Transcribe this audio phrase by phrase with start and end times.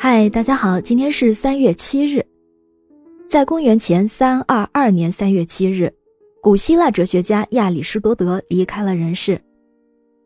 [0.00, 2.24] 嗨，大家好，今天是三月七日，
[3.28, 5.92] 在公元前三二二年三月七日，
[6.40, 9.40] 古希腊哲学家亚里士多德离开了人世，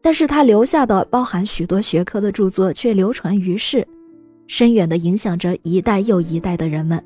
[0.03, 3.85] 但是他留下的包含许多学科的著作却流传于世，
[4.46, 7.03] 深远地影响着一代又一代的人们。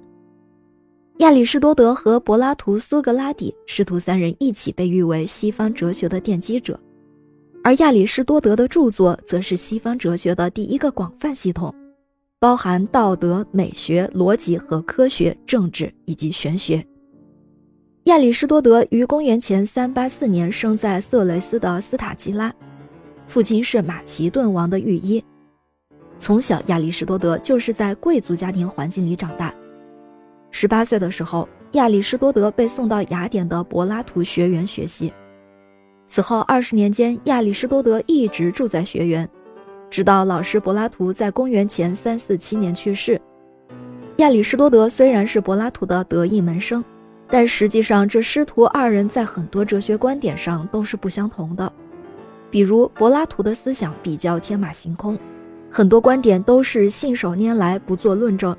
[1.18, 6.78] 亚里士多德和柏拉图、苏格拉底师徒三人一起被誉为西方哲学的奠基者，
[7.62, 11.72] 而亚里士多德的著作则是西方哲学的第一个广泛系统。
[12.38, 16.84] 包含道德、美学、逻辑和科学、政治以及玄学。
[18.04, 22.54] 亚里士多德于公元前三八四年生在色雷斯的斯塔基拉，
[23.26, 25.24] 父亲是马其顿王的御医。
[26.18, 29.54] 从小，亚里士多德就是在贵族家庭环境里长大。
[30.50, 35.12] 十八岁的时候，亚里士多德被送到雅典的柏拉图学园学习。
[36.06, 39.28] 此后二十年间，亚里士多德一直住在学园。
[39.88, 43.20] 直到老师柏拉图在公元前三四七年去世，
[44.16, 46.84] 亚里士多德虽然是柏拉图的得意门生，
[47.28, 51.72] 但实际上这师徒二人在很多哲学观点上都是不相同的。
[52.50, 55.18] 比如柏拉图的思想比较天马行空，
[55.70, 58.56] 很多观点都是信手拈来，不做论证，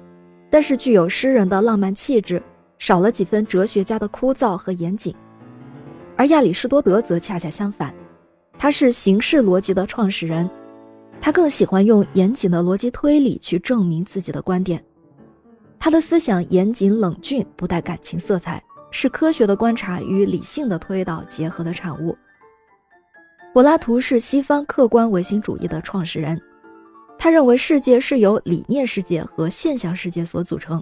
[0.49, 2.41] 但是具有诗人的浪漫气质，
[2.79, 5.13] 少了几分哲学家的枯燥和严谨。
[6.15, 7.93] 而亚里士多德则恰恰相反，
[8.57, 10.49] 他是形式逻辑的创始人。
[11.19, 14.83] 他更喜欢用严谨的逻辑推理去证明自己的观点。
[15.79, 22.17] 他的思想严谨冷峻，不带感情色彩，是科学的观察与理性的推导结合的产物。
[23.53, 26.39] 柏拉图是西方客观唯心主义的创始人，
[27.17, 30.81] 他认为世界是由理念世界和现象世界所组成。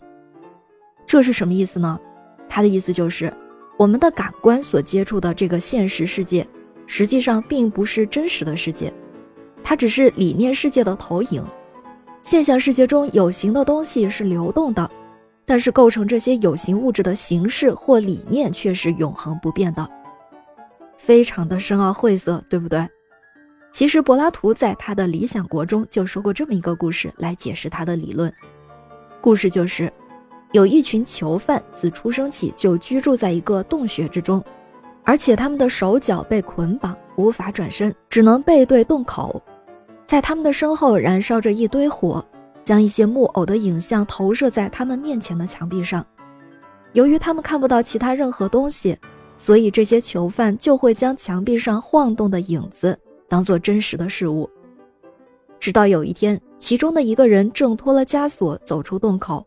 [1.07, 1.99] 这是什么意思呢？
[2.47, 3.33] 他的意思就是，
[3.77, 6.45] 我们的感官所接触的这个现实世界，
[6.85, 8.93] 实际上并不是真实的世界。
[9.67, 11.43] 它只是理念世界的投影，
[12.21, 14.87] 现象世界中有形的东西是流动的，
[15.43, 19.89] 但是构成这些有形物质的形式或理念却是永恒不变的，
[20.97, 22.87] 非常的深奥晦涩，对不对？
[23.71, 28.31] 其实柏拉图在他的《理想国》中就说过这么一个故事来解释他的理论，
[29.19, 29.91] 故事就是
[30.51, 34.41] 有一群囚犯自出生起就居住在一个洞穴之中，
[35.03, 39.41] 而且他们的手脚被捆绑，无法转身，只能背对洞口。
[40.05, 42.23] 在他们的身后燃烧着一堆火，
[42.61, 46.05] 将一些木偶的影像投射在他们面前的墙壁上。
[46.93, 48.97] 由于他们看不到其他任何东西，
[49.35, 54.49] 所以这些囚犯就会将墙壁上晃动的影子当做真实的事物。
[55.59, 59.45] 直到有一天，其中的一个人挣脱了枷锁，走出洞口，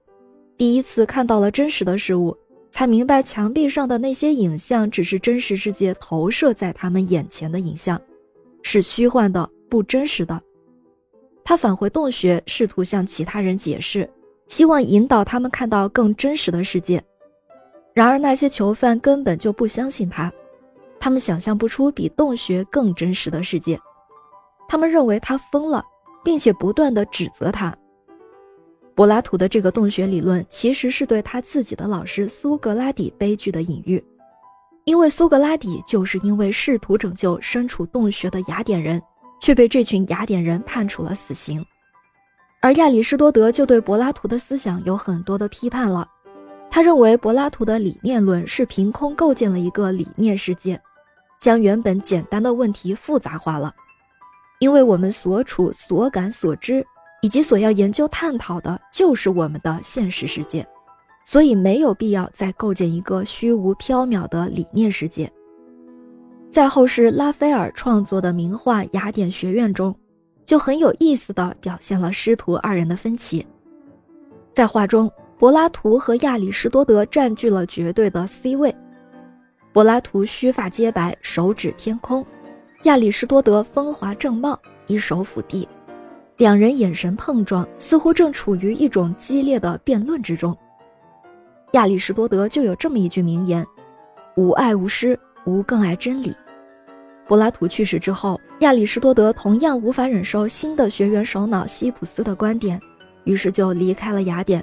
[0.57, 2.37] 第一次看到了真实的事物，
[2.69, 8.01] 才明白墙壁上的那些影像只是真实世界投射在他们眼前的影像，
[8.63, 10.43] 是虚幻的、不真实的。
[11.49, 14.07] 他返回洞穴，试图向其他人解释，
[14.49, 17.03] 希望引导他们看到更真实的世界。
[17.95, 20.31] 然而，那些囚犯根本就不相信他，
[21.01, 23.81] 他们想象不出比洞穴更真实的世界。
[24.69, 25.83] 他们认为他疯了，
[26.23, 27.75] 并且不断地指责他。
[28.95, 34.05] 柏拉图的这个洞穴理论其实是对他自己的老师苏格拉底悲剧的隐喻，
[34.85, 39.03] 因为苏格拉底就是因为试图拯救身处洞穴的雅典人。
[39.41, 41.65] 却被这群雅典人判处了死刑，
[42.61, 46.09] 而亚里士多德就对柏拉图的思想有很多的批判了。
[46.71, 50.81] 他认为柏拉图的理念论是凭空构建了一个理念世界，
[51.41, 53.75] 将原本简单的问题复杂化了。
[54.59, 56.85] 因为我们所处、所感、所知，
[57.23, 60.67] 以及所要研究探讨的，就是我们的现实世界，
[61.25, 65.33] 所以没有必要再构建一个虚无缥缈的理念世界。
[66.51, 69.95] 在后世拉斐尔创作的名画《雅典学院》中，
[70.47, 73.47] 就很有意思地表现了师徒二人的分歧。
[74.53, 78.75] 在画中，柏拉图和亚里士多德占据了绝对的 C 位。
[79.75, 82.25] 柏拉图须发皆白，手指天空；
[82.85, 85.69] 亚里士多德风华正茂，一手抚地。
[86.39, 90.57] 两人眼神碰撞，似乎正处于一种激烈的辩论之中。
[91.73, 93.65] 亚里士多德就有这么一句名言
[94.35, 95.19] ：“无爱无师。”
[95.49, 96.35] 无更爱真理。
[97.27, 102.81] 柏拉图去世之后，亚里士多德同样无法忍受新的学员首脑西普斯的观点，
[103.25, 104.63] 于是就离开了雅典。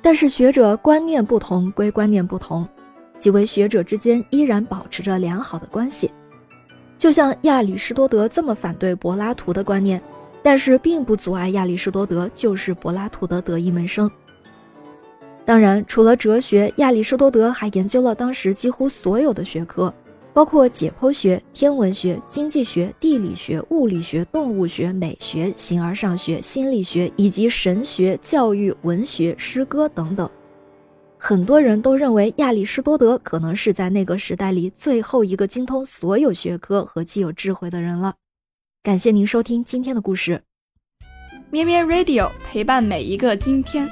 [0.00, 2.66] 但是学者观念不同归观念不同，
[3.18, 6.10] 几位学者之间依然保持着良好的关系。
[6.96, 10.00] 就像亚里士多德这么反对柏拉图的观念，
[10.42, 14.10] 但是并不阻碍亚里士多德就是柏拉图的得意门生。
[15.48, 19.90] 当然，除了哲学，亚里士多德还研究了当时几乎所有的学科，
[20.34, 30.28] 包括解剖学、天文学、经济学、地理学、物理学、动物学、美学、形而上学、心理学以及神学、教育、文学、诗歌等等。
[31.16, 38.16] 很多人都认为亚里士多德可能是在那个时代里最后一个精通所有学科和既有智慧的人了。
[38.82, 40.42] 感谢您收听今天的故事，
[41.50, 43.88] 咩咩 Radio 陪伴每一个今天。